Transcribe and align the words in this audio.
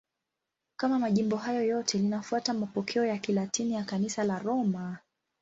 Kama 0.77 0.99
majimbo 0.99 1.37
hayo 1.37 1.63
yote, 1.63 1.97
linafuata 1.97 2.53
mapokeo 2.53 3.05
ya 3.05 3.17
Kilatini 3.17 3.73
ya 3.73 3.83
Kanisa 3.83 4.23
la 4.23 4.39
Roma. 4.39 4.97